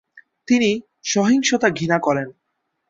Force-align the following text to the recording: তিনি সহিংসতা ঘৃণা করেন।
তিনি 0.47 0.69
সহিংসতা 1.03 1.67
ঘৃণা 1.69 1.97
করেন। 1.99 2.27